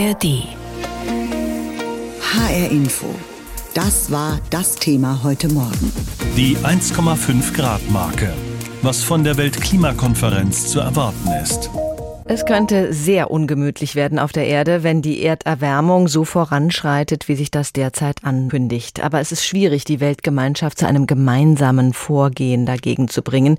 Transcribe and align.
ARD. 0.00 0.46
HR 2.22 2.70
Info. 2.70 3.14
Das 3.74 4.10
war 4.10 4.40
das 4.48 4.76
Thema 4.76 5.20
heute 5.22 5.48
Morgen. 5.48 5.92
Die 6.38 6.56
1,5 6.56 7.52
Grad 7.52 7.82
Marke. 7.90 8.32
Was 8.80 9.02
von 9.02 9.24
der 9.24 9.36
Weltklimakonferenz 9.36 10.68
zu 10.68 10.80
erwarten 10.80 11.28
ist. 11.42 11.68
Es 12.32 12.46
könnte 12.46 12.94
sehr 12.94 13.30
ungemütlich 13.30 13.96
werden 13.96 14.20
auf 14.20 14.30
der 14.30 14.46
Erde, 14.46 14.84
wenn 14.84 15.02
die 15.02 15.20
Erderwärmung 15.20 16.06
so 16.06 16.24
voranschreitet, 16.24 17.26
wie 17.26 17.34
sich 17.34 17.50
das 17.50 17.72
derzeit 17.72 18.24
ankündigt. 18.24 19.02
Aber 19.02 19.20
es 19.20 19.32
ist 19.32 19.44
schwierig, 19.44 19.84
die 19.84 19.98
Weltgemeinschaft 19.98 20.78
zu 20.78 20.86
einem 20.86 21.08
gemeinsamen 21.08 21.92
Vorgehen 21.92 22.66
dagegen 22.66 23.08
zu 23.08 23.22
bringen. 23.22 23.58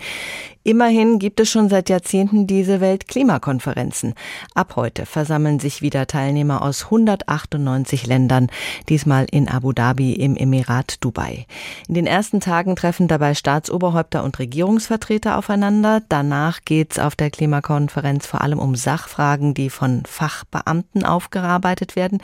Immerhin 0.63 1.17
gibt 1.17 1.39
es 1.39 1.49
schon 1.49 1.69
seit 1.69 1.89
Jahrzehnten 1.89 2.45
diese 2.45 2.81
Weltklimakonferenzen. 2.81 4.13
Ab 4.53 4.75
heute 4.75 5.07
versammeln 5.07 5.59
sich 5.59 5.81
wieder 5.81 6.05
Teilnehmer 6.05 6.61
aus 6.61 6.85
198 6.85 8.05
Ländern, 8.05 8.45
diesmal 8.87 9.25
in 9.31 9.47
Abu 9.47 9.73
Dhabi 9.73 10.13
im 10.13 10.35
Emirat 10.35 11.03
Dubai. 11.03 11.47
In 11.87 11.95
den 11.95 12.05
ersten 12.05 12.41
Tagen 12.41 12.75
treffen 12.75 13.07
dabei 13.07 13.33
Staatsoberhäupter 13.33 14.23
und 14.23 14.37
Regierungsvertreter 14.37 15.35
aufeinander. 15.35 16.03
Danach 16.09 16.59
geht 16.63 16.91
es 16.91 16.99
auf 16.99 17.15
der 17.15 17.31
Klimakonferenz 17.31 18.27
vor 18.27 18.41
allem 18.41 18.59
um 18.59 18.75
Sachfragen, 18.75 19.55
die 19.55 19.71
von 19.71 20.03
Fachbeamten 20.05 21.03
aufgearbeitet 21.03 21.95
werden. 21.95 22.19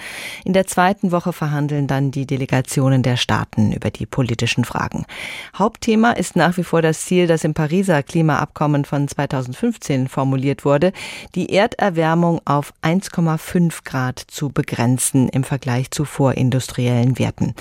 In 0.46 0.54
der 0.54 0.68
zweiten 0.68 1.12
Woche 1.12 1.34
verhandeln 1.34 1.88
dann 1.88 2.12
die 2.12 2.28
Delegationen 2.28 3.02
der 3.02 3.18
Staaten 3.18 3.72
über 3.72 3.90
die 3.90 4.06
politischen 4.06 4.64
Fragen. 4.64 5.08
Hauptthema 5.58 6.12
ist 6.12 6.36
nach 6.36 6.56
wie 6.58 6.64
vor 6.64 6.84
das 6.84 7.04
Ziel, 7.06 7.26
das 7.26 7.44
im 7.44 7.56
Pariser 7.56 8.04
Klima 8.04 8.27
Klimaabkommen 8.28 8.84
von 8.84 9.08
2015 9.08 10.10
formuliert 10.10 10.66
wurde, 10.66 10.92
die 11.34 11.54
Erderwärmung 11.54 12.42
auf 12.44 12.74
1,5 12.82 13.86
Grad 13.86 14.20
zu 14.20 14.50
begrenzen 14.50 15.30
im 15.30 15.46
Vergleich 15.46 15.92
zu 15.92 16.04
vorindustriellen 16.04 17.18
Werten. 17.18 17.56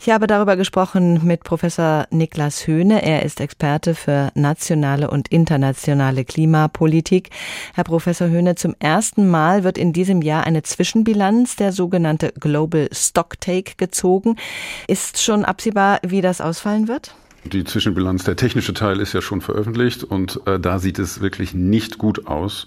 Ich 0.00 0.10
habe 0.10 0.26
darüber 0.26 0.56
gesprochen 0.56 1.24
mit 1.24 1.44
Professor 1.44 2.06
Niklas 2.10 2.66
Höhne. 2.66 3.04
Er 3.04 3.22
ist 3.22 3.40
Experte 3.40 3.94
für 3.94 4.32
nationale 4.34 5.10
und 5.10 5.28
internationale 5.28 6.24
Klimapolitik. 6.24 7.30
Herr 7.74 7.84
Professor 7.84 8.28
Höhne, 8.28 8.56
zum 8.56 8.74
ersten 8.80 9.28
Mal 9.28 9.62
wird 9.62 9.78
in 9.78 9.92
diesem 9.92 10.22
Jahr 10.22 10.44
eine 10.44 10.64
Zwischenbilanz, 10.64 11.54
der 11.54 11.70
sogenannte 11.70 12.32
Global 12.32 12.88
Stocktake, 12.90 13.74
gezogen. 13.76 14.36
Ist 14.88 15.22
schon 15.22 15.44
absehbar, 15.44 16.00
wie 16.02 16.20
das 16.20 16.40
ausfallen 16.40 16.88
wird? 16.88 17.14
Die 17.44 17.64
Zwischenbilanz, 17.64 18.24
der 18.24 18.36
technische 18.36 18.74
Teil 18.74 19.00
ist 19.00 19.12
ja 19.14 19.22
schon 19.22 19.40
veröffentlicht 19.40 20.04
und 20.04 20.40
äh, 20.46 20.60
da 20.60 20.78
sieht 20.78 20.98
es 20.98 21.20
wirklich 21.20 21.54
nicht 21.54 21.98
gut 21.98 22.26
aus. 22.26 22.66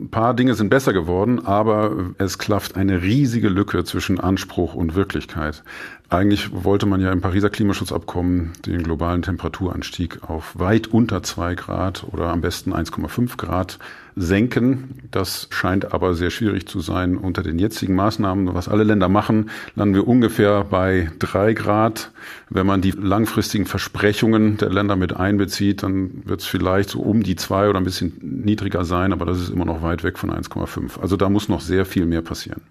Ein 0.00 0.08
paar 0.08 0.32
Dinge 0.32 0.54
sind 0.54 0.70
besser 0.70 0.94
geworden, 0.94 1.44
aber 1.44 2.14
es 2.16 2.38
klafft 2.38 2.74
eine 2.74 3.02
riesige 3.02 3.50
Lücke 3.50 3.84
zwischen 3.84 4.18
Anspruch 4.18 4.74
und 4.74 4.94
Wirklichkeit. 4.94 5.62
Eigentlich 6.08 6.50
wollte 6.64 6.86
man 6.86 7.02
ja 7.02 7.12
im 7.12 7.20
Pariser 7.20 7.50
Klimaschutzabkommen 7.50 8.52
den 8.64 8.82
globalen 8.82 9.20
Temperaturanstieg 9.20 10.22
auf 10.22 10.58
weit 10.58 10.86
unter 10.86 11.22
zwei 11.22 11.54
Grad 11.54 12.04
oder 12.10 12.28
am 12.28 12.40
besten 12.40 12.72
1,5 12.72 13.36
Grad 13.36 13.78
senken. 14.16 15.08
Das 15.10 15.48
scheint 15.50 15.92
aber 15.92 16.14
sehr 16.14 16.30
schwierig 16.30 16.66
zu 16.66 16.80
sein. 16.80 17.16
Unter 17.16 17.42
den 17.42 17.58
jetzigen 17.58 17.94
Maßnahmen, 17.94 18.54
was 18.54 18.68
alle 18.68 18.84
Länder 18.84 19.08
machen, 19.08 19.50
landen 19.74 19.94
wir 19.94 20.08
ungefähr 20.08 20.64
bei 20.64 21.10
drei 21.18 21.52
Grad. 21.52 22.12
Wenn 22.48 22.66
man 22.66 22.80
die 22.80 22.92
langfristigen 22.92 23.66
Versprechungen 23.66 24.56
der 24.56 24.70
Länder 24.70 24.96
mit 24.96 25.14
einbezieht, 25.16 25.82
dann 25.82 26.22
wird 26.24 26.40
es 26.40 26.46
vielleicht 26.46 26.90
so 26.90 27.00
um 27.00 27.22
die 27.22 27.36
zwei 27.36 27.68
oder 27.68 27.78
ein 27.78 27.84
bisschen 27.84 28.18
niedriger 28.20 28.84
sein, 28.84 29.12
aber 29.12 29.26
das 29.26 29.40
ist 29.40 29.50
immer 29.50 29.64
noch 29.64 29.82
weit 29.82 30.02
weg 30.02 30.18
von 30.18 30.30
1,5. 30.30 31.00
Also 31.00 31.16
da 31.16 31.28
muss 31.28 31.48
noch 31.48 31.60
sehr 31.60 31.86
viel 31.86 32.06
mehr 32.06 32.22
passieren. 32.22 32.62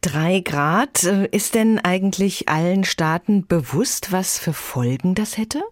Drei 0.00 0.40
Grad. 0.40 1.04
Äh, 1.04 1.28
ist 1.32 1.54
denn 1.54 1.78
eigentlich 1.78 2.48
allen 2.48 2.84
Staaten 2.84 3.46
bewusst, 3.46 4.12
was 4.12 4.38
für 4.38 4.52
Folgen 4.52 5.14
das 5.14 5.36
hätte? 5.36 5.62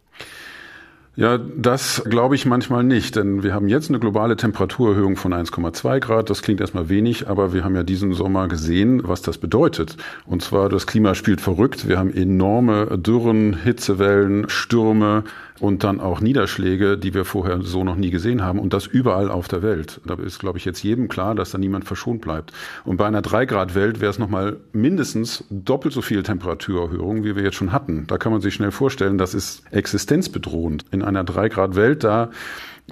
Ja, 1.19 1.39
das 1.39 2.03
glaube 2.05 2.35
ich 2.35 2.45
manchmal 2.45 2.85
nicht, 2.85 3.17
denn 3.17 3.43
wir 3.43 3.55
haben 3.55 3.69
jetzt 3.69 3.89
eine 3.89 3.99
globale 3.99 4.37
Temperaturerhöhung 4.37 5.17
von 5.17 5.33
1,2 5.33 5.99
Grad. 5.99 6.29
Das 6.29 6.43
klingt 6.43 6.61
erstmal 6.61 6.91
wenig, 6.91 7.27
aber 7.27 7.55
wir 7.55 7.65
haben 7.65 7.75
ja 7.75 7.85
diesen 7.85 8.13
Sommer 8.13 8.49
gesehen, 8.49 9.01
was 9.03 9.23
das 9.23 9.39
bedeutet. 9.39 9.97
Und 10.27 10.43
zwar, 10.43 10.69
das 10.69 10.87
Klima 10.87 11.15
spielt 11.15 11.41
verrückt. 11.41 11.89
Wir 11.89 11.99
haben 11.99 12.13
enorme 12.13 12.99
Dürren, 12.99 13.55
Hitzewellen, 13.55 14.51
Stürme, 14.51 15.25
und 15.61 15.85
dann 15.85 16.01
auch 16.01 16.21
Niederschläge, 16.21 16.99
die 16.99 17.15
wir 17.15 17.25
vorher 17.25 17.63
so 17.63 17.85
noch 17.85 17.97
nie 17.97 18.11
gesehen 18.11 18.43
haben 18.43 18.59
und 18.59 18.73
das 18.73 18.87
überall 18.87 19.31
auf 19.31 19.49
der 19.49 19.63
Welt. 19.63 20.01
Da 20.05 20.15
ist, 20.15 20.39
glaube 20.39 20.59
ich, 20.59 20.65
jetzt 20.65 20.83
jedem 20.83 21.09
klar, 21.09 21.35
dass 21.35 21.51
da 21.51 21.59
niemand 21.59 21.85
verschont 21.85 22.21
bleibt. 22.21 22.53
Und 22.85 22.97
bei 22.97 23.07
einer 23.07 23.23
3-Grad-Welt 23.23 24.01
wäre 24.01 24.11
es 24.11 24.19
nochmal 24.19 24.59
mindestens 24.73 25.45
doppelt 25.51 25.95
so 25.95 26.03
viel 26.03 26.23
Temperaturerhöhung, 26.23 27.25
wie 27.25 27.37
wir 27.37 27.43
jetzt 27.43 27.57
schon 27.57 27.73
hatten. 27.73 28.07
Da 28.07 28.19
kann 28.19 28.33
man 28.33 28.41
sich 28.41 28.55
schnell 28.55 28.71
vorstellen, 28.71 29.19
das 29.19 29.35
ist 29.35 29.63
existenzbedrohend. 29.71 30.85
In 30.91 31.03
einer 31.07 31.25
3-Grad-Welt, 31.25 32.05
da 32.05 32.31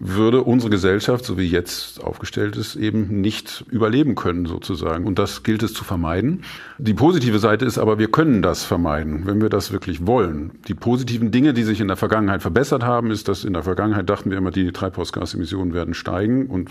würde 0.01 0.43
unsere 0.43 0.71
Gesellschaft, 0.71 1.25
so 1.25 1.39
wie 1.39 1.47
jetzt 1.47 2.03
aufgestellt 2.03 2.57
ist, 2.57 2.75
eben 2.75 3.21
nicht 3.21 3.65
überleben 3.71 4.17
können 4.17 4.47
sozusagen. 4.47 5.07
Und 5.07 5.21
das 5.21 5.45
gilt 5.45 5.63
es 5.63 5.73
zu 5.73 5.85
vermeiden. 5.85 6.43
Die 6.79 6.95
positive 6.95 7.39
Seite 7.39 7.65
ist 7.65 7.79
aber, 7.79 7.99
wir 7.99 8.11
können 8.11 8.43
das 8.43 8.65
vermeiden, 8.65 9.23
wenn 9.25 9.41
wir 9.41 9.51
das 9.51 9.71
wirklich 9.71 10.05
wollen. 10.05 10.51
Die 10.67 10.75
positiven 10.75 11.31
Dinge, 11.31 11.55
die 11.55 11.63
sich 11.63 11.81
in 11.81 11.87
der 11.87 11.97
Vergangenheit 11.97 12.43
verbessert 12.43 12.83
haben, 12.83 13.13
ist, 13.13 13.29
dass 13.29 13.45
in 13.45 13.53
der 13.53 13.63
Vergangenheit 13.63 14.11
dachten 14.11 14.31
wir 14.31 14.39
immer, 14.39 14.51
die 14.51 14.73
Treibhausgasemissionen 14.73 15.75
werden 15.75 15.95
steigen 15.95 16.47
und 16.47 16.71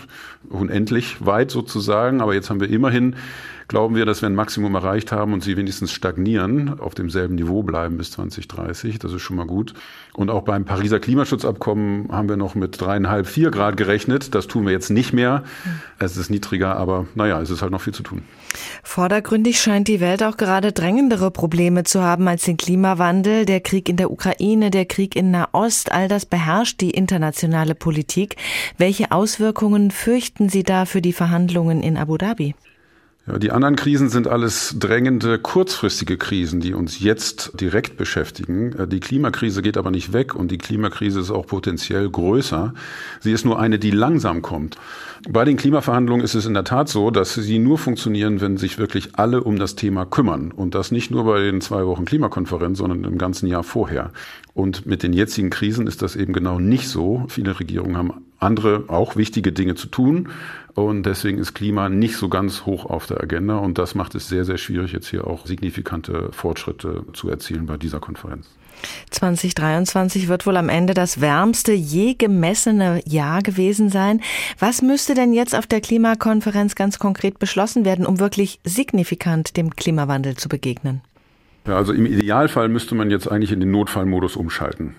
unendlich 0.50 1.24
weit 1.24 1.50
sozusagen. 1.50 2.20
Aber 2.20 2.34
jetzt 2.34 2.50
haben 2.50 2.60
wir 2.60 2.68
immerhin 2.68 3.16
glauben 3.68 3.94
wir, 3.94 4.06
dass 4.06 4.22
wir 4.22 4.28
ein 4.28 4.34
Maximum 4.34 4.74
erreicht 4.74 5.12
haben 5.12 5.32
und 5.32 5.42
sie 5.42 5.56
wenigstens 5.56 5.92
stagnieren, 5.92 6.80
auf 6.80 6.94
demselben 6.94 7.34
Niveau 7.34 7.62
bleiben 7.62 7.96
bis 7.96 8.10
2030. 8.12 8.98
Das 8.98 9.12
ist 9.12 9.22
schon 9.22 9.36
mal 9.36 9.46
gut. 9.46 9.74
Und 10.14 10.30
auch 10.30 10.42
beim 10.42 10.64
Pariser 10.64 11.00
Klimaschutzabkommen 11.00 12.08
haben 12.12 12.28
wir 12.28 12.36
noch 12.36 12.54
mit 12.54 12.80
dreieinhalb, 12.80 13.26
vier 13.26 13.50
Grad 13.50 13.76
gerechnet. 13.76 14.34
Das 14.34 14.46
tun 14.46 14.64
wir 14.64 14.72
jetzt 14.72 14.90
nicht 14.90 15.12
mehr. 15.12 15.42
Es 15.98 16.16
ist 16.16 16.30
niedriger, 16.30 16.76
aber 16.76 17.06
naja, 17.14 17.40
es 17.40 17.50
ist 17.50 17.62
halt 17.62 17.72
noch 17.72 17.80
viel 17.80 17.94
zu 17.94 18.02
tun. 18.02 18.22
Vordergründig 18.82 19.60
scheint 19.60 19.88
die 19.88 20.00
Welt 20.00 20.22
auch 20.22 20.36
gerade 20.36 20.72
drängendere 20.72 21.30
Probleme 21.30 21.84
zu 21.84 22.02
haben 22.02 22.28
als 22.28 22.44
den 22.44 22.56
Klimawandel, 22.56 23.44
der 23.46 23.60
Krieg 23.60 23.88
in 23.88 23.96
der 23.96 24.10
Ukraine, 24.10 24.70
der 24.70 24.84
Krieg 24.84 25.16
in 25.16 25.30
Nahost. 25.30 25.90
All 25.90 26.08
das 26.08 26.26
beherrscht 26.26 26.80
die 26.80 26.90
internationale 26.90 27.74
Politik. 27.74 28.36
Welche 28.78 29.10
Auswirkungen 29.10 29.90
fürchten 29.90 30.48
Sie 30.48 30.62
da 30.62 30.84
für 30.84 31.02
die 31.02 31.12
Verhandlungen 31.12 31.82
in 31.82 31.96
Abu 31.96 32.16
Dhabi? 32.16 32.54
Ja, 33.26 33.38
die 33.38 33.52
anderen 33.52 33.74
Krisen 33.74 34.10
sind 34.10 34.28
alles 34.28 34.76
drängende, 34.78 35.38
kurzfristige 35.38 36.18
Krisen, 36.18 36.60
die 36.60 36.74
uns 36.74 37.00
jetzt 37.00 37.58
direkt 37.58 37.96
beschäftigen. 37.96 38.72
Äh, 38.74 38.86
die 38.86 39.00
Klimakrise 39.00 39.62
geht 39.62 39.78
aber 39.78 39.90
nicht 39.90 40.12
weg 40.12 40.34
und 40.34 40.50
die 40.50 40.58
Klimakrise 40.58 41.20
ist 41.20 41.30
auch 41.30 41.46
potenziell 41.46 42.10
größer. 42.10 42.74
Sie 43.20 43.32
ist 43.32 43.46
nur 43.46 43.58
eine, 43.58 43.78
die 43.78 43.92
langsam 43.92 44.42
kommt. 44.42 44.76
Bei 45.26 45.46
den 45.46 45.56
Klimaverhandlungen 45.56 46.22
ist 46.22 46.34
es 46.34 46.44
in 46.44 46.52
der 46.52 46.64
Tat 46.64 46.90
so, 46.90 47.10
dass 47.10 47.32
sie 47.32 47.58
nur 47.58 47.78
funktionieren, 47.78 48.42
wenn 48.42 48.58
sich 48.58 48.76
wirklich 48.76 49.14
alle 49.14 49.42
um 49.42 49.58
das 49.58 49.74
Thema 49.74 50.04
kümmern. 50.04 50.52
Und 50.52 50.74
das 50.74 50.90
nicht 50.90 51.10
nur 51.10 51.24
bei 51.24 51.40
den 51.40 51.62
zwei 51.62 51.86
Wochen 51.86 52.04
Klimakonferenz, 52.04 52.76
sondern 52.76 53.04
im 53.04 53.16
ganzen 53.16 53.46
Jahr 53.46 53.62
vorher. 53.62 54.10
Und 54.52 54.84
mit 54.84 55.02
den 55.02 55.14
jetzigen 55.14 55.48
Krisen 55.48 55.86
ist 55.86 56.02
das 56.02 56.14
eben 56.14 56.34
genau 56.34 56.58
nicht 56.58 56.88
so. 56.88 57.24
Viele 57.28 57.58
Regierungen 57.58 57.96
haben 57.96 58.12
andere, 58.44 58.84
auch 58.88 59.16
wichtige 59.16 59.52
Dinge 59.52 59.74
zu 59.74 59.88
tun. 59.88 60.28
Und 60.74 61.04
deswegen 61.04 61.38
ist 61.38 61.54
Klima 61.54 61.88
nicht 61.88 62.16
so 62.16 62.28
ganz 62.28 62.66
hoch 62.66 62.84
auf 62.86 63.06
der 63.06 63.20
Agenda. 63.22 63.58
Und 63.58 63.78
das 63.78 63.94
macht 63.94 64.14
es 64.14 64.28
sehr, 64.28 64.44
sehr 64.44 64.58
schwierig, 64.58 64.92
jetzt 64.92 65.08
hier 65.08 65.26
auch 65.26 65.46
signifikante 65.46 66.30
Fortschritte 66.32 67.04
zu 67.12 67.28
erzielen 67.28 67.66
bei 67.66 67.76
dieser 67.76 68.00
Konferenz. 68.00 68.48
2023 69.10 70.28
wird 70.28 70.46
wohl 70.46 70.56
am 70.56 70.68
Ende 70.68 70.94
das 70.94 71.20
wärmste 71.20 71.72
je 71.72 72.14
gemessene 72.14 73.00
Jahr 73.06 73.40
gewesen 73.42 73.88
sein. 73.88 74.20
Was 74.58 74.82
müsste 74.82 75.14
denn 75.14 75.32
jetzt 75.32 75.54
auf 75.54 75.66
der 75.66 75.80
Klimakonferenz 75.80 76.74
ganz 76.74 76.98
konkret 76.98 77.38
beschlossen 77.38 77.84
werden, 77.84 78.04
um 78.04 78.18
wirklich 78.18 78.58
signifikant 78.64 79.56
dem 79.56 79.74
Klimawandel 79.74 80.36
zu 80.36 80.48
begegnen? 80.48 81.00
Ja, 81.66 81.76
also 81.76 81.92
im 81.92 82.04
Idealfall 82.04 82.68
müsste 82.68 82.94
man 82.94 83.10
jetzt 83.10 83.30
eigentlich 83.30 83.52
in 83.52 83.60
den 83.60 83.70
Notfallmodus 83.70 84.36
umschalten 84.36 84.94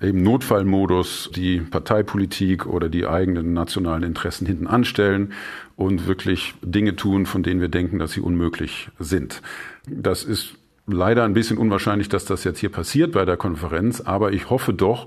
im 0.00 0.22
Notfallmodus 0.22 1.30
die 1.34 1.60
Parteipolitik 1.60 2.66
oder 2.66 2.88
die 2.88 3.06
eigenen 3.06 3.52
nationalen 3.52 4.02
Interessen 4.02 4.46
hinten 4.46 4.66
anstellen 4.66 5.32
und 5.76 6.06
wirklich 6.06 6.54
Dinge 6.62 6.96
tun, 6.96 7.26
von 7.26 7.42
denen 7.42 7.60
wir 7.60 7.68
denken, 7.68 7.98
dass 7.98 8.12
sie 8.12 8.20
unmöglich 8.20 8.90
sind. 8.98 9.42
Das 9.88 10.24
ist 10.24 10.54
leider 10.86 11.24
ein 11.24 11.34
bisschen 11.34 11.58
unwahrscheinlich, 11.58 12.08
dass 12.08 12.24
das 12.24 12.44
jetzt 12.44 12.58
hier 12.58 12.70
passiert 12.70 13.12
bei 13.12 13.24
der 13.24 13.36
Konferenz, 13.36 14.00
aber 14.00 14.32
ich 14.32 14.50
hoffe 14.50 14.72
doch, 14.72 15.06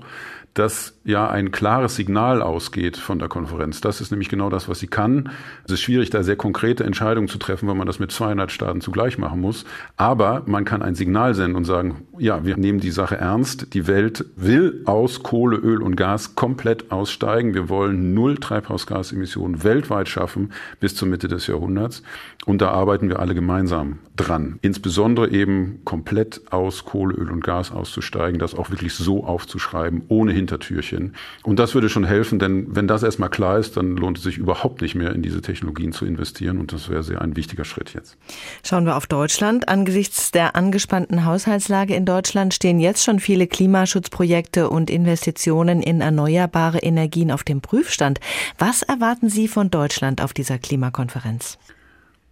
dass 0.54 0.98
ja 1.04 1.28
ein 1.28 1.52
klares 1.52 1.96
Signal 1.96 2.42
ausgeht 2.42 2.96
von 2.96 3.18
der 3.18 3.28
Konferenz. 3.28 3.80
Das 3.80 4.00
ist 4.00 4.10
nämlich 4.10 4.28
genau 4.28 4.50
das, 4.50 4.68
was 4.68 4.80
sie 4.80 4.88
kann. 4.88 5.30
Es 5.64 5.72
ist 5.72 5.80
schwierig, 5.80 6.10
da 6.10 6.22
sehr 6.22 6.36
konkrete 6.36 6.84
Entscheidungen 6.84 7.28
zu 7.28 7.38
treffen, 7.38 7.68
weil 7.68 7.76
man 7.76 7.86
das 7.86 7.98
mit 7.98 8.10
200 8.10 8.50
Staaten 8.50 8.80
zugleich 8.80 9.16
machen 9.16 9.40
muss. 9.40 9.64
Aber 9.96 10.42
man 10.46 10.64
kann 10.64 10.82
ein 10.82 10.94
Signal 10.94 11.34
senden 11.34 11.56
und 11.56 11.64
sagen, 11.64 12.06
ja, 12.18 12.44
wir 12.44 12.56
nehmen 12.56 12.80
die 12.80 12.90
Sache 12.90 13.16
ernst. 13.16 13.74
Die 13.74 13.86
Welt 13.86 14.24
will 14.36 14.82
aus 14.86 15.22
Kohle, 15.22 15.56
Öl 15.56 15.82
und 15.82 15.96
Gas 15.96 16.34
komplett 16.34 16.90
aussteigen. 16.90 17.54
Wir 17.54 17.68
wollen 17.68 18.12
null 18.12 18.36
Treibhausgasemissionen 18.36 19.62
weltweit 19.62 20.08
schaffen 20.08 20.52
bis 20.80 20.96
zur 20.96 21.08
Mitte 21.08 21.28
des 21.28 21.46
Jahrhunderts. 21.46 22.02
Und 22.46 22.60
da 22.60 22.70
arbeiten 22.70 23.08
wir 23.08 23.20
alle 23.20 23.34
gemeinsam 23.34 23.98
dran. 24.16 24.58
Insbesondere 24.62 25.30
eben 25.30 25.80
komplett 25.84 26.40
aus 26.50 26.84
Kohle, 26.84 27.14
Öl 27.14 27.30
und 27.30 27.44
Gas 27.44 27.70
auszusteigen, 27.70 28.38
das 28.38 28.54
auch 28.54 28.70
wirklich 28.70 28.94
so 28.94 29.24
aufzuschreiben, 29.24 30.02
ohne 30.08 30.32
Hintertürchen. 30.40 31.14
Und 31.42 31.58
das 31.58 31.74
würde 31.74 31.88
schon 31.88 32.04
helfen, 32.04 32.38
denn 32.38 32.66
wenn 32.74 32.88
das 32.88 33.02
erstmal 33.02 33.30
klar 33.30 33.58
ist, 33.58 33.76
dann 33.76 33.96
lohnt 33.96 34.18
es 34.18 34.24
sich 34.24 34.38
überhaupt 34.38 34.80
nicht 34.80 34.94
mehr 34.94 35.12
in 35.12 35.22
diese 35.22 35.42
Technologien 35.42 35.92
zu 35.92 36.06
investieren. 36.06 36.58
Und 36.58 36.72
das 36.72 36.88
wäre 36.88 37.02
sehr 37.02 37.20
ein 37.20 37.36
wichtiger 37.36 37.64
Schritt 37.64 37.94
jetzt. 37.94 38.16
Schauen 38.64 38.86
wir 38.86 38.96
auf 38.96 39.06
Deutschland. 39.06 39.68
Angesichts 39.68 40.30
der 40.30 40.56
angespannten 40.56 41.24
Haushaltslage 41.24 41.94
in 41.94 42.04
Deutschland 42.04 42.54
stehen 42.54 42.80
jetzt 42.80 43.04
schon 43.04 43.20
viele 43.20 43.46
Klimaschutzprojekte 43.46 44.70
und 44.70 44.90
Investitionen 44.90 45.82
in 45.82 46.00
erneuerbare 46.00 46.78
Energien 46.78 47.30
auf 47.30 47.44
dem 47.44 47.60
Prüfstand. 47.60 48.20
Was 48.58 48.82
erwarten 48.82 49.28
Sie 49.28 49.48
von 49.48 49.70
Deutschland 49.70 50.22
auf 50.22 50.32
dieser 50.32 50.58
Klimakonferenz? 50.58 51.58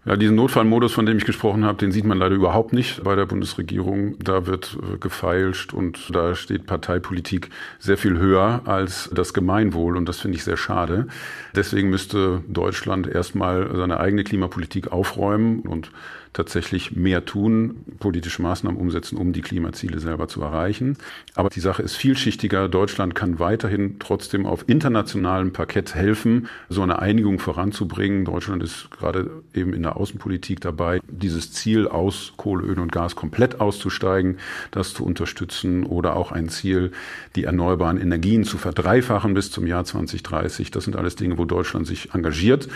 Ja, 0.05 0.17
diesen 0.17 0.37
Notfallmodus, 0.37 0.93
von 0.93 1.07
dem 1.07 1.19
ich 1.19 1.25
gesprochen 1.25 1.65
habe, 1.65 1.79
den 1.79 1.93
sieht 1.93 2.05
man 2.05 2.19
leider 2.19 2.35
überhaupt 2.35 2.73
nicht 2.73 3.03
bei 3.03 3.17
der 3.17 3.27
Bundesregierung. 3.27 4.17
Da 4.21 4.47
wird 4.47 4.79
äh, 4.81 4.97
gefeilscht 4.97 5.75
und 5.75 6.15
da 6.15 6.35
steht 6.35 6.67
Parteipolitik 6.67 7.51
sehr 7.79 7.99
viel 7.99 8.17
höher 8.17 8.63
als 8.65 9.11
das 9.13 9.35
Gemeinwohl 9.35 9.97
und 9.97 10.09
das 10.09 10.21
finde 10.21 10.37
ich 10.37 10.45
sehr 10.45 10.57
schade. 10.57 11.09
Deswegen 11.55 11.91
müsste 11.91 12.43
Deutschland 12.49 13.09
erstmal 13.09 13.75
seine 13.77 13.99
eigene 13.99 14.25
Klimapolitik 14.25 14.93
aufräumen 14.93 15.61
und 15.61 15.91
tatsächlich 16.33 16.93
mehr 16.93 17.25
tun, 17.25 17.85
politische 17.99 18.43
Maßnahmen 18.43 18.79
umsetzen, 18.79 19.17
um 19.17 19.33
die 19.33 19.41
Klimaziele 19.41 19.99
selber 19.99 20.29
zu 20.29 20.43
erreichen. 20.43 20.97
Aber 21.35 21.49
die 21.49 21.61
Sache 21.61 21.83
ist 21.83 21.97
vielschichtiger. 21.97 22.69
Deutschland 22.69 23.15
kann 23.15 23.39
weiterhin 23.39 23.99
trotzdem 23.99 24.47
auf 24.47 24.65
internationalem 24.69 25.53
Parkett 25.53 25.95
helfen, 25.95 26.49
so 26.69 26.83
eine 26.83 27.01
Einigung 27.01 27.39
voranzubringen. 27.39 28.25
Deutschland 28.25 28.63
ist 28.63 28.91
gerade 28.91 29.31
eben 29.55 29.73
in 29.73 29.83
der 29.83 29.97
Außenpolitik 29.97 30.61
dabei, 30.61 31.01
dieses 31.09 31.53
Ziel 31.53 31.89
aus 31.89 32.35
Kohle, 32.37 32.67
Öl 32.67 32.79
und 32.79 32.93
Gas 32.93 33.17
komplett 33.17 33.61
auszusteigen, 33.61 34.39
das 34.71 34.95
zu 34.95 35.05
unterstützen 35.05 35.85
oder 35.85 36.17
auch 36.17 36.33
ein 36.33 36.49
Ziel, 36.49 36.93
die 37.37 37.45
erneuerbaren 37.45 38.01
Energien 38.01 38.45
zu 38.45 38.59
verdreifachen 38.59 39.35
bis 39.35 39.51
zum 39.51 39.67
Jahr 39.67 39.85
2030. 39.85 40.71
Das 40.71 40.85
sind 40.85 40.97
alles 40.97 41.17
Dinge, 41.17 41.39
wo 41.39 41.45
Deutschland 41.45 41.87
sich 41.87 42.15
engagiert. 42.15 42.69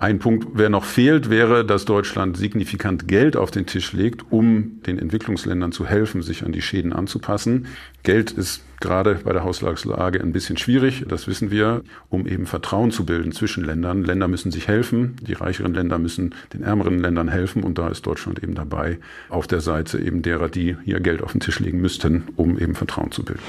Ein 0.00 0.20
Punkt, 0.20 0.46
wer 0.54 0.68
noch 0.68 0.84
fehlt, 0.84 1.28
wäre, 1.28 1.64
dass 1.64 1.84
Deutschland 1.84 2.36
signifikant 2.36 3.08
Geld 3.08 3.36
auf 3.36 3.50
den 3.50 3.66
Tisch 3.66 3.92
legt, 3.92 4.30
um 4.30 4.80
den 4.86 4.96
Entwicklungsländern 4.96 5.72
zu 5.72 5.86
helfen, 5.86 6.22
sich 6.22 6.44
an 6.44 6.52
die 6.52 6.62
Schäden 6.62 6.92
anzupassen. 6.92 7.66
Geld 8.04 8.30
ist 8.30 8.62
gerade 8.78 9.16
bei 9.24 9.32
der 9.32 9.42
Haushaltslage 9.42 10.20
ein 10.20 10.30
bisschen 10.30 10.56
schwierig, 10.56 11.04
das 11.08 11.26
wissen 11.26 11.50
wir, 11.50 11.82
um 12.10 12.28
eben 12.28 12.46
Vertrauen 12.46 12.92
zu 12.92 13.04
bilden 13.04 13.32
zwischen 13.32 13.64
Ländern. 13.64 14.04
Länder 14.04 14.28
müssen 14.28 14.52
sich 14.52 14.68
helfen, 14.68 15.16
die 15.20 15.32
reicheren 15.32 15.74
Länder 15.74 15.98
müssen 15.98 16.32
den 16.52 16.62
ärmeren 16.62 17.00
Ländern 17.00 17.26
helfen 17.26 17.64
und 17.64 17.76
da 17.76 17.88
ist 17.88 18.06
Deutschland 18.06 18.40
eben 18.40 18.54
dabei, 18.54 19.00
auf 19.28 19.48
der 19.48 19.60
Seite 19.60 19.98
eben 19.98 20.22
derer, 20.22 20.48
die 20.48 20.76
hier 20.84 21.00
Geld 21.00 21.24
auf 21.24 21.32
den 21.32 21.40
Tisch 21.40 21.58
legen 21.58 21.80
müssten, 21.80 22.22
um 22.36 22.56
eben 22.56 22.76
Vertrauen 22.76 23.10
zu 23.10 23.24
bilden. 23.24 23.42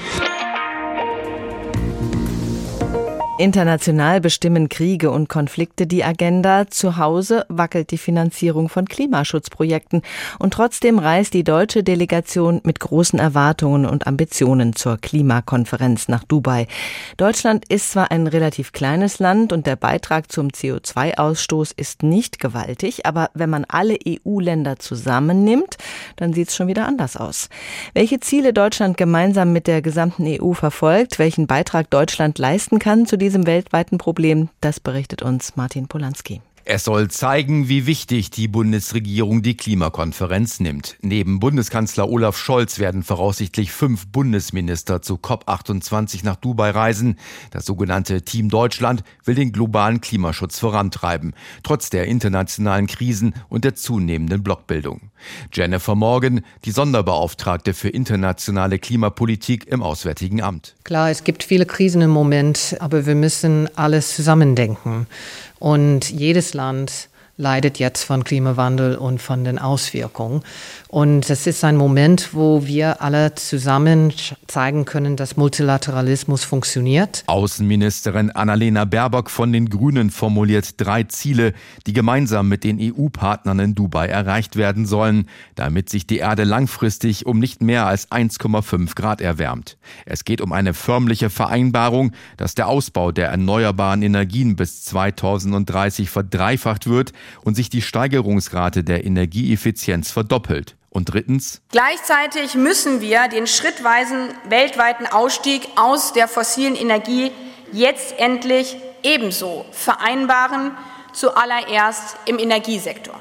International 3.40 4.20
bestimmen 4.20 4.68
Kriege 4.68 5.10
und 5.10 5.30
Konflikte 5.30 5.86
die 5.86 6.04
Agenda. 6.04 6.68
Zu 6.68 6.98
Hause 6.98 7.46
wackelt 7.48 7.90
die 7.90 7.96
Finanzierung 7.96 8.68
von 8.68 8.84
Klimaschutzprojekten. 8.84 10.02
Und 10.38 10.52
trotzdem 10.52 10.98
reist 10.98 11.32
die 11.32 11.42
deutsche 11.42 11.82
Delegation 11.82 12.60
mit 12.64 12.80
großen 12.80 13.18
Erwartungen 13.18 13.86
und 13.86 14.06
Ambitionen 14.06 14.76
zur 14.76 14.98
Klimakonferenz 14.98 16.08
nach 16.08 16.22
Dubai. 16.22 16.66
Deutschland 17.16 17.64
ist 17.70 17.92
zwar 17.92 18.10
ein 18.10 18.26
relativ 18.26 18.72
kleines 18.72 19.20
Land 19.20 19.54
und 19.54 19.66
der 19.66 19.76
Beitrag 19.76 20.30
zum 20.30 20.48
CO2-Ausstoß 20.48 21.72
ist 21.74 22.02
nicht 22.02 22.40
gewaltig, 22.40 23.06
aber 23.06 23.30
wenn 23.32 23.48
man 23.48 23.64
alle 23.66 23.96
EU-Länder 24.06 24.78
zusammennimmt, 24.78 25.78
dann 26.16 26.34
sieht 26.34 26.50
es 26.50 26.56
schon 26.56 26.68
wieder 26.68 26.86
anders 26.86 27.16
aus. 27.16 27.48
Welche 27.94 28.20
Ziele 28.20 28.52
Deutschland 28.52 28.98
gemeinsam 28.98 29.54
mit 29.54 29.66
der 29.66 29.80
gesamten 29.80 30.26
EU 30.26 30.52
verfolgt, 30.52 31.18
welchen 31.18 31.46
Beitrag 31.46 31.88
Deutschland 31.88 32.38
leisten 32.38 32.78
kann 32.78 33.06
zu 33.06 33.16
diesem 33.16 33.29
weltweiten 33.46 33.98
Problem, 33.98 34.48
das 34.60 34.80
berichtet 34.80 35.22
uns 35.22 35.56
Martin 35.56 35.88
Polanski. 35.88 36.42
Es 36.64 36.84
soll 36.84 37.08
zeigen, 37.08 37.68
wie 37.68 37.86
wichtig 37.86 38.30
die 38.30 38.46
Bundesregierung 38.46 39.42
die 39.42 39.56
Klimakonferenz 39.56 40.60
nimmt. 40.60 40.96
Neben 41.00 41.40
Bundeskanzler 41.40 42.08
Olaf 42.08 42.36
Scholz 42.36 42.78
werden 42.78 43.02
voraussichtlich 43.02 43.72
fünf 43.72 44.06
Bundesminister 44.08 45.00
zu 45.00 45.14
COP28 45.14 46.24
nach 46.24 46.36
Dubai 46.36 46.70
reisen. 46.70 47.16
Das 47.50 47.64
sogenannte 47.64 48.22
Team 48.22 48.50
Deutschland 48.50 49.02
will 49.24 49.34
den 49.34 49.52
globalen 49.52 50.02
Klimaschutz 50.02 50.58
vorantreiben, 50.58 51.34
trotz 51.62 51.88
der 51.88 52.06
internationalen 52.06 52.86
Krisen 52.86 53.34
und 53.48 53.64
der 53.64 53.74
zunehmenden 53.74 54.42
Blockbildung. 54.42 55.10
Jennifer 55.52 55.94
Morgan, 55.94 56.42
die 56.64 56.72
Sonderbeauftragte 56.72 57.72
für 57.72 57.88
internationale 57.88 58.78
Klimapolitik 58.78 59.66
im 59.66 59.82
Auswärtigen 59.82 60.42
Amt. 60.42 60.76
Klar, 60.84 61.10
es 61.10 61.24
gibt 61.24 61.42
viele 61.42 61.66
Krisen 61.66 62.02
im 62.02 62.10
Moment, 62.10 62.76
aber 62.80 63.06
wir 63.06 63.14
müssen 63.14 63.68
alles 63.76 64.14
zusammendenken. 64.14 65.06
Und 65.60 66.10
jedes 66.10 66.54
Land 66.54 67.09
leidet 67.40 67.78
jetzt 67.78 68.04
von 68.04 68.22
Klimawandel 68.22 68.96
und 68.96 69.20
von 69.20 69.44
den 69.44 69.58
Auswirkungen. 69.58 70.42
Und 70.88 71.30
es 71.30 71.46
ist 71.46 71.64
ein 71.64 71.76
Moment, 71.76 72.34
wo 72.34 72.66
wir 72.66 73.00
alle 73.00 73.34
zusammen 73.34 74.12
zeigen 74.46 74.84
können, 74.84 75.16
dass 75.16 75.36
Multilateralismus 75.36 76.44
funktioniert. 76.44 77.24
Außenministerin 77.26 78.30
Annalena 78.30 78.84
Baerbock 78.84 79.30
von 79.30 79.52
den 79.52 79.70
Grünen 79.70 80.10
formuliert 80.10 80.80
drei 80.80 81.04
Ziele, 81.04 81.54
die 81.86 81.92
gemeinsam 81.92 82.48
mit 82.48 82.64
den 82.64 82.78
EU-Partnern 82.80 83.58
in 83.60 83.74
Dubai 83.74 84.08
erreicht 84.08 84.56
werden 84.56 84.86
sollen, 84.86 85.26
damit 85.54 85.88
sich 85.88 86.06
die 86.06 86.18
Erde 86.18 86.44
langfristig 86.44 87.24
um 87.24 87.38
nicht 87.38 87.62
mehr 87.62 87.86
als 87.86 88.10
1,5 88.10 88.94
Grad 88.94 89.20
erwärmt. 89.20 89.78
Es 90.04 90.24
geht 90.24 90.40
um 90.40 90.52
eine 90.52 90.74
förmliche 90.74 91.30
Vereinbarung, 91.30 92.12
dass 92.36 92.54
der 92.54 92.68
Ausbau 92.68 93.12
der 93.12 93.28
erneuerbaren 93.28 94.02
Energien 94.02 94.56
bis 94.56 94.84
2030 94.84 96.10
verdreifacht 96.10 96.86
wird 96.86 97.12
und 97.42 97.54
sich 97.54 97.70
die 97.70 97.82
Steigerungsrate 97.82 98.84
der 98.84 99.04
Energieeffizienz 99.04 100.10
verdoppelt. 100.10 100.76
Und 100.92 101.04
drittens. 101.04 101.62
Gleichzeitig 101.70 102.56
müssen 102.56 103.00
wir 103.00 103.28
den 103.28 103.46
schrittweisen 103.46 104.30
weltweiten 104.48 105.06
Ausstieg 105.06 105.68
aus 105.76 106.12
der 106.12 106.26
fossilen 106.26 106.74
Energie 106.74 107.30
jetzt 107.72 108.18
endlich 108.18 108.76
ebenso 109.04 109.66
vereinbaren, 109.70 110.72
zuallererst 111.12 112.16
im 112.26 112.38
Energiesektor. 112.38 113.18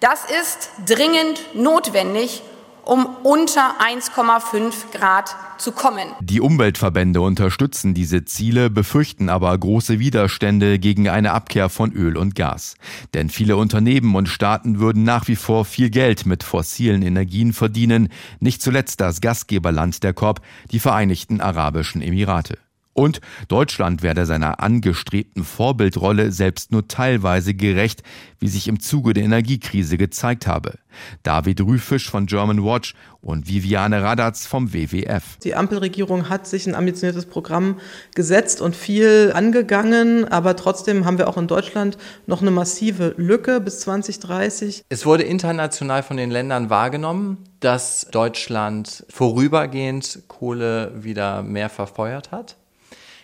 Das 0.00 0.24
ist 0.24 0.70
dringend 0.86 1.54
notwendig, 1.54 2.42
um 2.84 3.06
unter 3.22 3.74
1,5 3.80 4.92
Grad 4.92 5.36
zu 5.58 5.72
kommen. 5.72 6.08
Die 6.20 6.40
Umweltverbände 6.40 7.20
unterstützen 7.20 7.94
diese 7.94 8.24
Ziele, 8.24 8.70
befürchten 8.70 9.28
aber 9.28 9.56
große 9.56 9.98
Widerstände 9.98 10.78
gegen 10.78 11.08
eine 11.08 11.32
Abkehr 11.32 11.68
von 11.68 11.92
Öl 11.92 12.16
und 12.16 12.34
Gas. 12.34 12.76
Denn 13.14 13.28
viele 13.28 13.56
Unternehmen 13.56 14.14
und 14.14 14.28
Staaten 14.28 14.80
würden 14.80 15.04
nach 15.04 15.28
wie 15.28 15.36
vor 15.36 15.64
viel 15.64 15.90
Geld 15.90 16.26
mit 16.26 16.42
fossilen 16.42 17.02
Energien 17.02 17.52
verdienen, 17.52 18.08
nicht 18.40 18.62
zuletzt 18.62 19.00
das 19.00 19.20
Gastgeberland 19.20 20.02
der 20.02 20.14
COP, 20.14 20.40
die 20.70 20.80
Vereinigten 20.80 21.40
Arabischen 21.40 22.02
Emirate. 22.02 22.58
Und 22.92 23.20
Deutschland 23.48 24.02
werde 24.02 24.26
seiner 24.26 24.60
angestrebten 24.60 25.44
Vorbildrolle 25.44 26.32
selbst 26.32 26.72
nur 26.72 26.88
teilweise 26.88 27.54
gerecht, 27.54 28.02
wie 28.40 28.48
sich 28.48 28.66
im 28.66 28.80
Zuge 28.80 29.12
der 29.14 29.24
Energiekrise 29.24 29.96
gezeigt 29.96 30.46
habe. 30.46 30.74
David 31.22 31.60
Rüfisch 31.60 32.10
von 32.10 32.26
German 32.26 32.64
Watch 32.64 32.94
und 33.20 33.48
Viviane 33.48 34.02
Radatz 34.02 34.46
vom 34.46 34.72
WWF. 34.72 35.38
Die 35.44 35.54
Ampelregierung 35.54 36.28
hat 36.28 36.46
sich 36.46 36.66
ein 36.66 36.74
ambitioniertes 36.74 37.26
Programm 37.26 37.78
gesetzt 38.14 38.60
und 38.60 38.74
viel 38.74 39.30
angegangen, 39.34 40.26
aber 40.26 40.56
trotzdem 40.56 41.04
haben 41.04 41.18
wir 41.18 41.28
auch 41.28 41.36
in 41.36 41.46
Deutschland 41.46 41.96
noch 42.26 42.40
eine 42.40 42.50
massive 42.50 43.14
Lücke 43.16 43.60
bis 43.60 43.80
2030. 43.80 44.84
Es 44.88 45.06
wurde 45.06 45.22
international 45.22 46.02
von 46.02 46.16
den 46.16 46.30
Ländern 46.30 46.70
wahrgenommen, 46.70 47.38
dass 47.60 48.08
Deutschland 48.10 49.04
vorübergehend 49.08 50.24
Kohle 50.28 50.92
wieder 50.96 51.42
mehr 51.42 51.68
verfeuert 51.68 52.32
hat. 52.32 52.56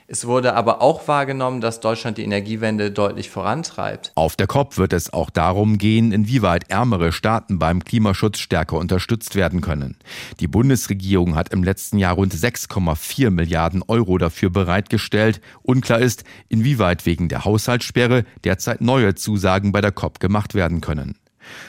Es 0.08 0.24
wurde 0.24 0.54
aber 0.54 0.82
auch 0.82 1.08
wahrgenommen, 1.08 1.60
dass 1.60 1.80
Deutschland 1.80 2.16
die 2.16 2.22
Energiewende 2.22 2.92
deutlich 2.92 3.28
vorantreibt. 3.28 4.12
Auf 4.14 4.36
der 4.36 4.46
COP 4.46 4.78
wird 4.78 4.92
es 4.92 5.12
auch 5.12 5.30
darum 5.30 5.78
gehen, 5.78 6.12
inwieweit 6.12 6.70
ärmere 6.70 7.10
Staaten 7.10 7.58
beim 7.58 7.82
Klimaschutz 7.82 8.38
stärker 8.38 8.76
unterstützt 8.76 9.34
werden 9.34 9.62
können. 9.62 9.96
Die 10.38 10.46
Bundesregierung 10.46 11.34
hat 11.34 11.52
im 11.52 11.64
letzten 11.64 11.98
Jahr 11.98 12.14
rund 12.14 12.32
6,4 12.32 13.30
Milliarden 13.30 13.82
Euro 13.88 14.16
dafür 14.16 14.50
bereitgestellt. 14.50 15.40
Unklar 15.62 15.98
ist, 15.98 16.22
inwieweit 16.48 17.04
wegen 17.04 17.28
der 17.28 17.44
Haushaltssperre 17.44 18.24
derzeit 18.44 18.80
neue 18.80 19.16
Zusagen 19.16 19.72
bei 19.72 19.80
der 19.80 19.92
COP 19.92 20.20
gemacht 20.20 20.54
werden 20.54 20.80
können. 20.80 21.16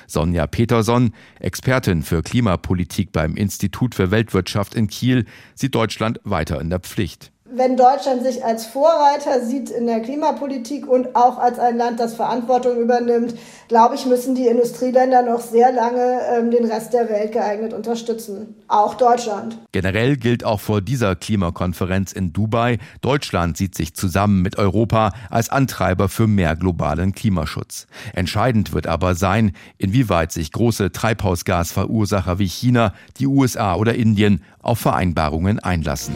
Sonja 0.05 0.45
Peterson, 0.45 1.13
Expertin 1.39 2.03
für 2.03 2.21
Klimapolitik 2.21 3.11
beim 3.11 3.35
Institut 3.35 3.95
für 3.95 4.11
Weltwirtschaft 4.11 4.75
in 4.75 4.87
Kiel, 4.87 5.25
sieht 5.55 5.73
Deutschland 5.73 6.19
weiter 6.23 6.61
in 6.61 6.69
der 6.69 6.79
Pflicht 6.79 7.31
wenn 7.49 7.77
Deutschland 7.77 8.23
sich 8.23 8.43
als 8.43 8.65
Vorreiter 8.65 9.41
sieht 9.41 9.69
in 9.69 9.87
der 9.87 10.01
Klimapolitik 10.01 10.87
und 10.87 11.15
auch 11.15 11.37
als 11.37 11.59
ein 11.59 11.77
Land, 11.77 11.99
das 11.99 12.15
Verantwortung 12.15 12.77
übernimmt, 12.77 13.35
glaube 13.67 13.95
ich, 13.95 14.05
müssen 14.05 14.35
die 14.35 14.47
Industrieländer 14.47 15.23
noch 15.23 15.41
sehr 15.41 15.71
lange 15.71 16.19
ähm, 16.33 16.51
den 16.51 16.65
Rest 16.65 16.93
der 16.93 17.09
Welt 17.09 17.31
geeignet 17.31 17.73
unterstützen. 17.73 18.55
Auch 18.67 18.95
Deutschland. 18.95 19.57
Generell 19.71 20.17
gilt 20.17 20.43
auch 20.43 20.59
vor 20.59 20.81
dieser 20.81 21.15
Klimakonferenz 21.15 22.11
in 22.11 22.33
Dubai, 22.33 22.79
Deutschland 23.01 23.57
sieht 23.57 23.75
sich 23.75 23.93
zusammen 23.93 24.41
mit 24.41 24.57
Europa 24.57 25.11
als 25.29 25.49
Antreiber 25.49 26.09
für 26.09 26.27
mehr 26.27 26.55
globalen 26.55 27.13
Klimaschutz. 27.13 27.87
Entscheidend 28.13 28.73
wird 28.73 28.87
aber 28.87 29.15
sein, 29.15 29.53
inwieweit 29.77 30.31
sich 30.31 30.51
große 30.51 30.91
Treibhausgasverursacher 30.91 32.39
wie 32.39 32.47
China, 32.47 32.93
die 33.19 33.27
USA 33.27 33.75
oder 33.75 33.95
Indien 33.95 34.43
auf 34.59 34.79
Vereinbarungen 34.79 35.59
einlassen. 35.59 36.15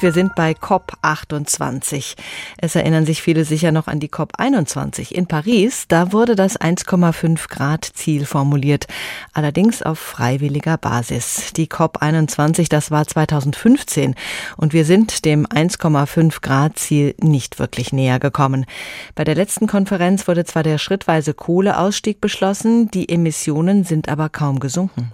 Wir 0.00 0.12
sind 0.12 0.34
bei 0.34 0.52
COP28. 0.52 2.16
Es 2.58 2.74
erinnern 2.74 3.06
sich 3.06 3.22
viele 3.22 3.44
sicher 3.44 3.70
noch 3.70 3.86
an 3.86 4.00
die 4.00 4.08
COP21 4.08 5.12
in 5.12 5.26
Paris. 5.26 5.84
Da 5.88 6.12
wurde 6.12 6.34
das 6.34 6.60
1,5 6.60 7.48
Grad 7.48 7.84
Ziel 7.84 8.26
formuliert, 8.26 8.86
allerdings 9.32 9.82
auf 9.82 9.98
freiwilliger 9.98 10.78
Basis. 10.78 11.52
Die 11.54 11.68
COP21, 11.68 12.68
das 12.68 12.90
war 12.90 13.06
2015 13.06 14.16
und 14.56 14.72
wir 14.72 14.84
sind 14.84 15.24
dem 15.24 15.46
1,5 15.46 16.40
Grad 16.42 16.78
Ziel 16.78 17.14
nicht 17.20 17.60
wirklich 17.60 17.92
näher 17.92 18.18
gekommen. 18.18 18.66
Bei 19.14 19.22
der 19.22 19.36
letzten 19.36 19.68
Konferenz 19.68 20.26
wurde 20.26 20.44
zwar 20.44 20.64
der 20.64 20.78
schrittweise 20.78 21.34
Kohleausstieg 21.34 22.20
beschlossen, 22.20 22.90
die 22.90 23.08
Emissionen 23.08 23.84
sind 23.84 24.08
aber 24.08 24.28
kaum 24.28 24.58
gesunken. 24.58 25.12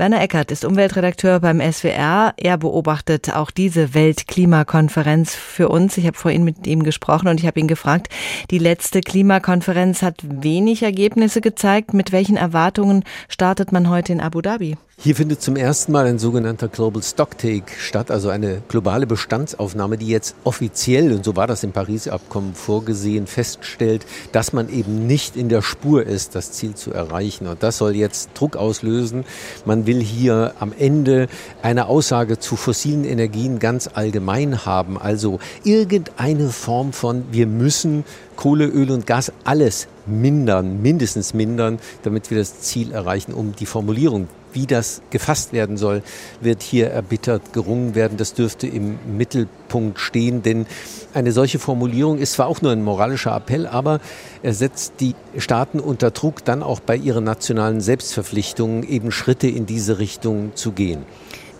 Werner 0.00 0.22
Eckert 0.22 0.50
ist 0.50 0.64
Umweltredakteur 0.64 1.40
beim 1.40 1.60
SWR. 1.60 2.32
Er 2.38 2.56
beobachtet 2.56 3.36
auch 3.36 3.50
diese 3.50 3.92
Weltklimakonferenz 3.92 5.34
für 5.34 5.68
uns. 5.68 5.98
Ich 5.98 6.06
habe 6.06 6.16
vorhin 6.16 6.42
mit 6.42 6.66
ihm 6.66 6.84
gesprochen 6.84 7.28
und 7.28 7.38
ich 7.38 7.46
habe 7.46 7.60
ihn 7.60 7.68
gefragt, 7.68 8.08
die 8.50 8.56
letzte 8.56 9.02
Klimakonferenz 9.02 10.00
hat 10.00 10.14
wenig 10.22 10.84
Ergebnisse 10.84 11.42
gezeigt. 11.42 11.92
Mit 11.92 12.12
welchen 12.12 12.38
Erwartungen 12.38 13.04
startet 13.28 13.72
man 13.72 13.90
heute 13.90 14.14
in 14.14 14.22
Abu 14.22 14.40
Dhabi? 14.40 14.78
Hier 15.02 15.16
findet 15.16 15.40
zum 15.40 15.56
ersten 15.56 15.92
Mal 15.92 16.04
ein 16.04 16.18
sogenannter 16.18 16.68
Global 16.68 17.02
Stocktake 17.02 17.72
statt, 17.78 18.10
also 18.10 18.28
eine 18.28 18.60
globale 18.68 19.06
Bestandsaufnahme, 19.06 19.96
die 19.96 20.08
jetzt 20.08 20.34
offiziell, 20.44 21.12
und 21.12 21.24
so 21.24 21.36
war 21.36 21.46
das 21.46 21.64
im 21.64 21.72
Paris-Abkommen 21.72 22.52
vorgesehen, 22.52 23.26
feststellt, 23.26 24.04
dass 24.32 24.52
man 24.52 24.68
eben 24.68 25.06
nicht 25.06 25.36
in 25.36 25.48
der 25.48 25.62
Spur 25.62 26.04
ist, 26.04 26.34
das 26.34 26.52
Ziel 26.52 26.74
zu 26.74 26.92
erreichen. 26.92 27.46
Und 27.46 27.62
das 27.62 27.78
soll 27.78 27.96
jetzt 27.96 28.32
Druck 28.34 28.56
auslösen. 28.56 29.24
Man 29.64 29.86
will 29.90 30.00
hier 30.00 30.54
am 30.60 30.72
Ende 30.78 31.26
eine 31.62 31.86
Aussage 31.86 32.38
zu 32.38 32.54
fossilen 32.54 33.04
Energien 33.04 33.58
ganz 33.58 33.90
allgemein 33.92 34.64
haben, 34.64 34.96
also 34.96 35.40
irgendeine 35.64 36.50
Form 36.50 36.92
von, 36.92 37.24
wir 37.32 37.48
müssen 37.48 38.04
Kohle, 38.36 38.66
Öl 38.66 38.92
und 38.92 39.06
Gas 39.06 39.32
alles 39.42 39.88
mindern, 40.06 40.80
mindestens 40.80 41.34
mindern, 41.34 41.80
damit 42.04 42.30
wir 42.30 42.38
das 42.38 42.60
Ziel 42.60 42.92
erreichen, 42.92 43.34
um 43.34 43.56
die 43.56 43.66
Formulierung 43.66 44.28
wie 44.52 44.66
das 44.66 45.02
gefasst 45.10 45.52
werden 45.52 45.76
soll, 45.76 46.02
wird 46.40 46.62
hier 46.62 46.90
erbittert 46.90 47.52
gerungen 47.52 47.94
werden. 47.94 48.16
Das 48.16 48.34
dürfte 48.34 48.66
im 48.66 48.98
Mittelpunkt 49.16 49.98
stehen, 49.98 50.42
denn 50.42 50.66
eine 51.14 51.32
solche 51.32 51.58
Formulierung 51.58 52.18
ist 52.18 52.32
zwar 52.32 52.46
auch 52.46 52.62
nur 52.62 52.72
ein 52.72 52.82
moralischer 52.82 53.34
Appell, 53.34 53.66
aber 53.66 54.00
er 54.42 54.54
setzt 54.54 54.94
die 55.00 55.14
Staaten 55.36 55.80
unter 55.80 56.10
Druck, 56.10 56.44
dann 56.44 56.62
auch 56.62 56.80
bei 56.80 56.96
ihren 56.96 57.24
nationalen 57.24 57.80
Selbstverpflichtungen 57.80 58.82
eben 58.82 59.12
Schritte 59.12 59.46
in 59.48 59.66
diese 59.66 59.98
Richtung 59.98 60.52
zu 60.54 60.72
gehen. 60.72 61.04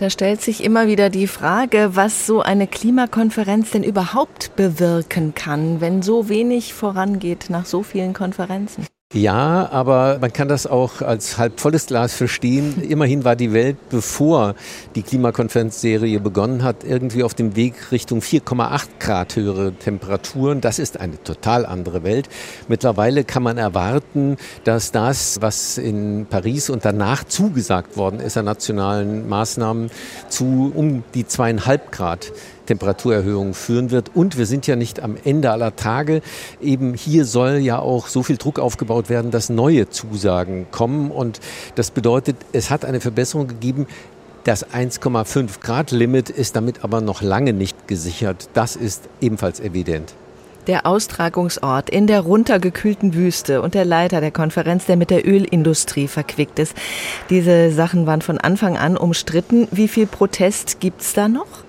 Da 0.00 0.08
stellt 0.08 0.40
sich 0.40 0.64
immer 0.64 0.86
wieder 0.86 1.10
die 1.10 1.26
Frage, 1.26 1.90
was 1.92 2.26
so 2.26 2.40
eine 2.40 2.66
Klimakonferenz 2.66 3.72
denn 3.72 3.82
überhaupt 3.84 4.56
bewirken 4.56 5.34
kann, 5.34 5.82
wenn 5.82 6.00
so 6.00 6.30
wenig 6.30 6.72
vorangeht 6.72 7.50
nach 7.50 7.66
so 7.66 7.82
vielen 7.82 8.14
Konferenzen. 8.14 8.86
Ja, 9.12 9.68
aber 9.72 10.18
man 10.20 10.32
kann 10.32 10.46
das 10.46 10.68
auch 10.68 11.02
als 11.02 11.36
halb 11.36 11.58
volles 11.58 11.86
Glas 11.86 12.14
verstehen. 12.14 12.80
Immerhin 12.80 13.24
war 13.24 13.34
die 13.34 13.52
Welt, 13.52 13.76
bevor 13.88 14.54
die 14.94 15.02
Klimakonferenzserie 15.02 16.20
begonnen 16.20 16.62
hat, 16.62 16.84
irgendwie 16.84 17.24
auf 17.24 17.34
dem 17.34 17.56
Weg 17.56 17.90
Richtung 17.90 18.20
4,8 18.20 18.86
Grad 19.00 19.34
höhere 19.34 19.72
Temperaturen. 19.72 20.60
Das 20.60 20.78
ist 20.78 21.00
eine 21.00 21.20
total 21.24 21.66
andere 21.66 22.04
Welt. 22.04 22.28
Mittlerweile 22.68 23.24
kann 23.24 23.42
man 23.42 23.58
erwarten, 23.58 24.36
dass 24.62 24.92
das, 24.92 25.42
was 25.42 25.76
in 25.76 26.26
Paris 26.30 26.70
und 26.70 26.84
danach 26.84 27.24
zugesagt 27.24 27.96
worden 27.96 28.20
ist 28.20 28.36
an 28.36 28.44
nationalen 28.44 29.28
Maßnahmen, 29.28 29.90
zu 30.28 30.70
um 30.72 31.02
die 31.14 31.26
zweieinhalb 31.26 31.90
Grad 31.90 32.30
Temperaturerhöhungen 32.70 33.52
führen 33.52 33.90
wird. 33.90 34.14
Und 34.14 34.38
wir 34.38 34.46
sind 34.46 34.68
ja 34.68 34.76
nicht 34.76 35.02
am 35.02 35.16
Ende 35.24 35.50
aller 35.50 35.74
Tage. 35.74 36.22
Eben 36.60 36.94
hier 36.94 37.24
soll 37.24 37.56
ja 37.56 37.80
auch 37.80 38.06
so 38.06 38.22
viel 38.22 38.36
Druck 38.36 38.60
aufgebaut 38.60 39.10
werden, 39.10 39.32
dass 39.32 39.48
neue 39.48 39.90
Zusagen 39.90 40.66
kommen. 40.70 41.10
Und 41.10 41.40
das 41.74 41.90
bedeutet, 41.90 42.36
es 42.52 42.70
hat 42.70 42.84
eine 42.84 43.00
Verbesserung 43.00 43.48
gegeben. 43.48 43.88
Das 44.44 44.64
1,5 44.70 45.58
Grad 45.60 45.90
Limit 45.90 46.30
ist 46.30 46.54
damit 46.54 46.84
aber 46.84 47.00
noch 47.00 47.22
lange 47.22 47.52
nicht 47.52 47.88
gesichert. 47.88 48.48
Das 48.54 48.76
ist 48.76 49.08
ebenfalls 49.20 49.58
evident 49.58 50.14
der 50.66 50.86
Austragungsort 50.86 51.90
in 51.90 52.06
der 52.06 52.20
runtergekühlten 52.20 53.14
Wüste 53.14 53.62
und 53.62 53.74
der 53.74 53.84
Leiter 53.84 54.20
der 54.20 54.30
Konferenz, 54.30 54.84
der 54.84 54.96
mit 54.96 55.10
der 55.10 55.26
Ölindustrie 55.26 56.06
verquickt 56.06 56.60
ist. 56.60 56.76
Diese 57.30 57.72
Sachen 57.72 58.06
waren 58.06 58.22
von 58.22 58.38
Anfang 58.38 58.76
an 58.76 58.96
umstritten. 58.96 59.66
Wie 59.72 59.88
viel 59.88 60.06
Protest 60.06 60.78
gibt 60.78 61.00
es 61.00 61.14
da 61.14 61.26
noch? 61.26 61.64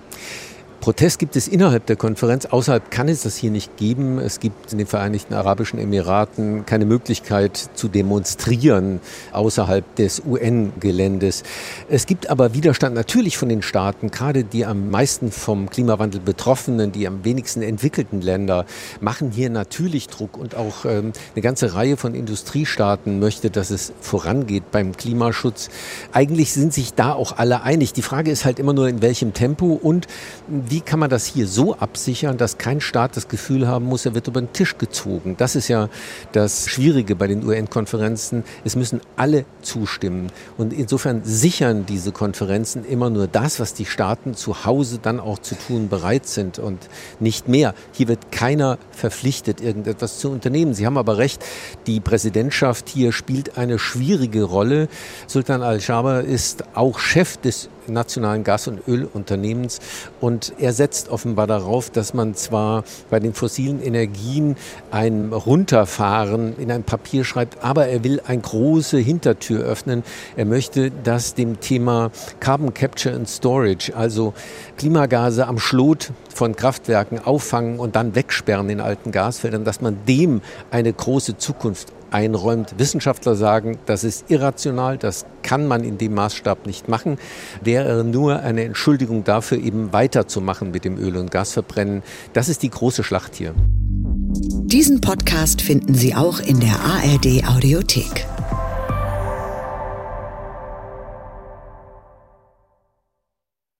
Protest 0.82 1.20
gibt 1.20 1.36
es 1.36 1.46
innerhalb 1.46 1.86
der 1.86 1.94
Konferenz. 1.94 2.46
Außerhalb 2.46 2.90
kann 2.90 3.08
es 3.08 3.22
das 3.22 3.36
hier 3.36 3.52
nicht 3.52 3.76
geben. 3.76 4.18
Es 4.18 4.40
gibt 4.40 4.72
in 4.72 4.78
den 4.78 4.88
Vereinigten 4.88 5.32
Arabischen 5.32 5.78
Emiraten 5.78 6.66
keine 6.66 6.86
Möglichkeit 6.86 7.56
zu 7.74 7.86
demonstrieren 7.86 8.98
außerhalb 9.30 9.94
des 9.94 10.24
UN-Geländes. 10.26 11.44
Es 11.88 12.06
gibt 12.06 12.28
aber 12.28 12.52
Widerstand 12.54 12.96
natürlich 12.96 13.38
von 13.38 13.48
den 13.48 13.62
Staaten, 13.62 14.10
gerade 14.10 14.42
die 14.42 14.66
am 14.66 14.90
meisten 14.90 15.30
vom 15.30 15.70
Klimawandel 15.70 16.20
betroffenen, 16.20 16.90
die 16.90 17.06
am 17.06 17.24
wenigsten 17.24 17.62
entwickelten 17.62 18.20
Länder, 18.20 18.66
machen 19.00 19.30
hier 19.30 19.50
natürlich 19.50 20.08
Druck. 20.08 20.36
Und 20.36 20.56
auch 20.56 20.84
ähm, 20.84 21.12
eine 21.36 21.42
ganze 21.42 21.76
Reihe 21.76 21.96
von 21.96 22.16
Industriestaaten 22.16 23.20
möchte, 23.20 23.50
dass 23.50 23.70
es 23.70 23.92
vorangeht 24.00 24.72
beim 24.72 24.96
Klimaschutz. 24.96 25.68
Eigentlich 26.10 26.52
sind 26.52 26.74
sich 26.74 26.94
da 26.94 27.12
auch 27.12 27.36
alle 27.38 27.62
einig. 27.62 27.92
Die 27.92 28.02
Frage 28.02 28.32
ist 28.32 28.44
halt 28.44 28.58
immer 28.58 28.72
nur, 28.72 28.88
in 28.88 29.00
welchem 29.00 29.32
Tempo 29.32 29.78
und 29.80 30.08
wie 30.72 30.80
kann 30.80 31.00
man 31.00 31.10
das 31.10 31.26
hier 31.26 31.46
so 31.46 31.74
absichern, 31.76 32.38
dass 32.38 32.56
kein 32.56 32.80
Staat 32.80 33.14
das 33.18 33.28
Gefühl 33.28 33.68
haben 33.68 33.84
muss, 33.84 34.06
er 34.06 34.14
wird 34.14 34.26
über 34.26 34.40
den 34.40 34.54
Tisch 34.54 34.78
gezogen? 34.78 35.34
Das 35.36 35.54
ist 35.54 35.68
ja 35.68 35.90
das 36.32 36.66
Schwierige 36.66 37.14
bei 37.14 37.26
den 37.26 37.46
UN-Konferenzen. 37.46 38.42
Es 38.64 38.74
müssen 38.74 39.02
alle 39.16 39.44
zustimmen. 39.60 40.32
Und 40.56 40.72
insofern 40.72 41.24
sichern 41.24 41.84
diese 41.84 42.10
Konferenzen 42.10 42.86
immer 42.86 43.10
nur 43.10 43.26
das, 43.26 43.60
was 43.60 43.74
die 43.74 43.84
Staaten 43.84 44.32
zu 44.32 44.64
Hause 44.64 44.98
dann 44.98 45.20
auch 45.20 45.40
zu 45.40 45.56
tun 45.56 45.90
bereit 45.90 46.26
sind 46.26 46.58
und 46.58 46.88
nicht 47.20 47.48
mehr. 47.48 47.74
Hier 47.92 48.08
wird 48.08 48.32
keiner 48.32 48.78
verpflichtet, 48.92 49.60
irgendetwas 49.60 50.20
zu 50.20 50.30
unternehmen. 50.30 50.72
Sie 50.72 50.86
haben 50.86 50.96
aber 50.96 51.18
recht, 51.18 51.44
die 51.86 52.00
Präsidentschaft 52.00 52.88
hier 52.88 53.12
spielt 53.12 53.58
eine 53.58 53.78
schwierige 53.78 54.44
Rolle. 54.44 54.88
Sultan 55.26 55.60
al-Shaber 55.60 56.22
ist 56.22 56.64
auch 56.74 56.98
Chef 56.98 57.36
des 57.36 57.68
nationalen 57.86 58.44
Gas- 58.44 58.68
und 58.68 58.86
Ölunternehmens. 58.86 59.80
Und 60.20 60.52
er 60.58 60.72
setzt 60.72 61.08
offenbar 61.08 61.46
darauf, 61.46 61.90
dass 61.90 62.14
man 62.14 62.34
zwar 62.34 62.84
bei 63.10 63.20
den 63.20 63.34
fossilen 63.34 63.82
Energien 63.82 64.56
ein 64.90 65.32
Runterfahren 65.32 66.58
in 66.58 66.70
ein 66.70 66.84
Papier 66.84 67.24
schreibt, 67.24 67.62
aber 67.64 67.86
er 67.86 68.04
will 68.04 68.20
eine 68.26 68.40
große 68.40 68.98
Hintertür 68.98 69.64
öffnen. 69.64 70.02
Er 70.36 70.44
möchte, 70.44 70.90
dass 70.90 71.34
dem 71.34 71.60
Thema 71.60 72.10
Carbon 72.40 72.74
Capture 72.74 73.14
and 73.14 73.28
Storage, 73.28 73.94
also 73.96 74.34
Klimagase 74.76 75.46
am 75.46 75.58
Schlot 75.58 76.12
von 76.32 76.56
Kraftwerken 76.56 77.24
auffangen 77.24 77.78
und 77.78 77.96
dann 77.96 78.14
wegsperren 78.14 78.70
in 78.70 78.80
alten 78.80 79.12
Gasfeldern, 79.12 79.64
dass 79.64 79.80
man 79.80 79.98
dem 80.06 80.40
eine 80.70 80.92
große 80.92 81.38
Zukunft 81.38 81.92
einräumt. 82.12 82.74
Wissenschaftler 82.78 83.34
sagen, 83.34 83.78
das 83.86 84.04
ist 84.04 84.30
irrational, 84.30 84.98
das 84.98 85.24
kann 85.42 85.66
man 85.66 85.84
in 85.84 85.98
dem 85.98 86.14
Maßstab 86.14 86.66
nicht 86.66 86.88
machen. 86.88 87.18
Wäre 87.62 88.04
nur 88.04 88.40
eine 88.40 88.64
Entschuldigung 88.64 89.24
dafür, 89.24 89.58
eben 89.58 89.92
weiterzumachen 89.92 90.70
mit 90.70 90.84
dem 90.84 90.98
Öl- 90.98 91.16
und 91.16 91.30
Gasverbrennen. 91.30 92.02
Das 92.32 92.48
ist 92.48 92.62
die 92.62 92.70
große 92.70 93.04
Schlacht 93.04 93.34
hier. 93.34 93.54
Diesen 94.64 95.00
Podcast 95.00 95.60
finden 95.60 95.94
Sie 95.94 96.14
auch 96.14 96.40
in 96.40 96.60
der 96.60 96.80
ARD 96.80 97.46
Audiothek. 97.46 98.26